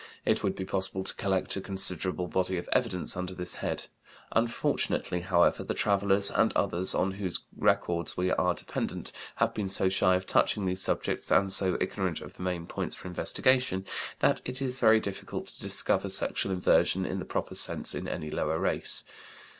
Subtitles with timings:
[0.25, 3.85] It would be possible to collect a considerable body of evidence under this head.
[4.31, 9.89] Unfortunately, however, the travellers and others on whose records we are dependent have been so
[9.89, 13.85] shy of touching these subjects, and so ignorant of the main points for investigation,
[14.17, 18.31] that it is very difficult to discover sexual inversion in the proper sense in any
[18.31, 19.05] lower race.